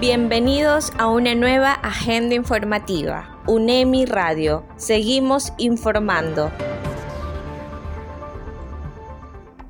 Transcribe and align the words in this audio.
Bienvenidos 0.00 0.92
a 0.98 1.08
una 1.08 1.34
nueva 1.34 1.72
agenda 1.72 2.34
informativa. 2.34 3.40
UNEMI 3.46 4.06
Radio. 4.06 4.64
Seguimos 4.76 5.52
informando. 5.56 6.50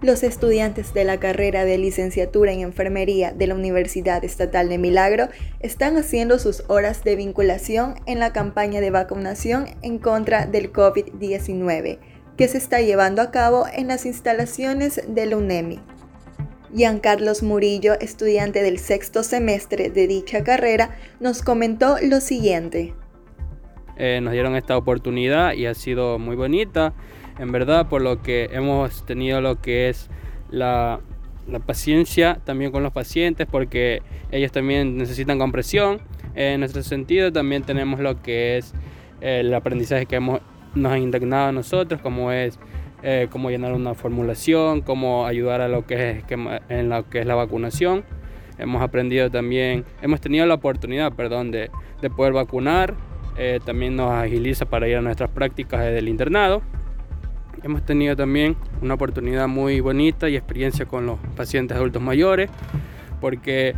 Los 0.01 0.23
estudiantes 0.23 0.95
de 0.95 1.05
la 1.05 1.21
carrera 1.21 1.65
de 1.65 1.79
licenciatura 1.79 2.53
en 2.53 2.61
enfermería 2.61 3.33
de 3.33 3.47
la 3.47 3.55
Universidad 3.55 4.25
Estatal 4.25 4.69
de 4.69 4.79
Milagro 4.79 5.29
están 5.61 5.97
haciendo 5.97 6.39
sus 6.39 6.65
horas 6.69 7.05
de 7.05 7.17
vinculación 7.17 7.95
en 8.07 8.19
la 8.19 8.33
campaña 8.33 8.81
de 8.81 8.91
vacunación 8.91 9.67
en 9.83 9.99
contra 9.99 10.47
del 10.47 10.73
COVID-19 10.73 11.99
que 12.37 12.49
se 12.49 12.59
está 12.59 12.81
llevando 12.81 13.23
a 13.23 13.31
cabo 13.31 13.67
en 13.73 13.89
las 13.89 14.07
instalaciones 14.07 15.01
de 15.07 15.27
la 15.27 15.37
UNEMI. 15.37 15.81
Carlos 17.01 17.43
Murillo, 17.43 17.95
estudiante 18.01 18.63
del 18.63 18.79
sexto 18.79 19.23
semestre 19.23 19.91
de 19.91 20.09
dicha 20.09 20.43
carrera, 20.43 20.97
nos 21.21 21.43
comentó 21.43 21.97
lo 22.03 22.21
siguiente. 22.21 22.95
Eh, 23.97 24.19
nos 24.21 24.33
dieron 24.33 24.57
esta 24.57 24.77
oportunidad 24.77 25.53
y 25.53 25.67
ha 25.67 25.75
sido 25.75 26.19
muy 26.19 26.35
bonita 26.35 26.93
en 27.39 27.53
verdad, 27.53 27.89
por 27.89 28.03
lo 28.03 28.23
que 28.23 28.49
hemos 28.53 29.07
tenido 29.07 29.41
lo 29.41 29.61
que 29.61 29.89
es 29.89 30.09
la, 30.51 31.01
paciencia 31.67 32.41
también 32.45 32.73
con 32.73 32.83
los 32.83 32.93
pacientes, 32.93 33.47
porque 33.49 34.03
ellos 34.33 34.51
también 34.51 34.97
necesitan 34.97 35.39
compresión. 35.39 36.01
En 36.35 36.61
nuestro 36.61 36.83
sentido 36.83 37.33
también 37.33 37.63
tenemos 37.63 38.01
lo 38.01 38.21
que 38.21 38.57
es 38.57 38.75
el 39.21 39.55
aprendizaje 39.55 40.07
que 40.07 40.17
hemos, 40.17 40.41
nos 40.75 40.93
han 40.93 41.03
indignado 41.03 41.49
a 41.49 41.53
nosotros, 41.53 42.01
como 42.01 42.33
es 42.33 42.59
eh, 43.07 43.29
cómo 43.31 43.51
llenar 43.51 43.75
una 43.75 43.93
formulación, 43.95 44.81
cómo 44.81 45.27
ayudar 45.27 45.61
a 45.61 45.69
lo 45.69 45.85
que 45.85 46.11
es, 46.11 46.25
en 46.71 46.89
lo 46.89 47.07
que 47.11 47.21
es 47.21 47.27
la 47.27 47.35
vacunación. 47.35 48.03
Hemos 48.57 48.81
aprendido 48.81 49.31
también, 49.31 49.85
hemos 50.01 50.23
tenido 50.23 50.47
la 50.47 50.55
oportunidad, 50.55 51.13
perdón, 51.13 51.51
de, 51.51 51.71
poder 52.17 52.33
vacunar. 52.33 52.95
Eh, 53.37 53.61
también 53.63 53.95
nos 53.95 54.11
agiliza 54.11 54.65
para 54.65 54.89
ir 54.89 54.97
a 54.97 55.03
nuestras 55.03 55.29
prácticas 55.29 55.83
del 55.83 56.09
internado. 56.09 56.63
Hemos 57.63 57.85
tenido 57.85 58.17
también 58.17 58.57
una 58.81 58.95
oportunidad 58.95 59.49
muy 59.49 59.81
bonita 59.81 60.31
y 60.31 60.37
experiencia 60.37 60.87
con 60.87 61.05
los 61.05 61.19
pacientes 61.37 61.77
adultos 61.77 62.01
mayores, 62.01 62.49
porque... 63.21 63.75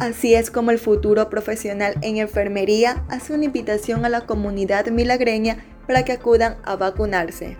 Así 0.00 0.34
es 0.34 0.50
como 0.50 0.72
el 0.72 0.78
futuro 0.78 1.30
profesional 1.30 1.94
en 2.02 2.16
enfermería 2.16 3.04
hace 3.08 3.34
una 3.34 3.44
invitación 3.44 4.04
a 4.04 4.08
la 4.08 4.22
comunidad 4.22 4.88
milagreña 4.88 5.58
para 5.86 6.04
que 6.04 6.10
acudan 6.10 6.56
a 6.64 6.74
vacunarse. 6.74 7.56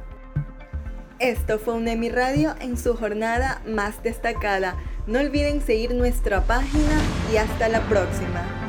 Esto 1.18 1.58
fue 1.58 1.72
un 1.72 1.88
EMI 1.88 2.10
Radio 2.10 2.54
en 2.60 2.76
su 2.76 2.94
jornada 2.94 3.62
más 3.66 4.02
destacada. 4.02 4.76
No 5.06 5.18
olviden 5.18 5.62
seguir 5.62 5.94
nuestra 5.94 6.42
página 6.42 7.00
y 7.32 7.38
hasta 7.38 7.70
la 7.70 7.80
próxima. 7.88 8.65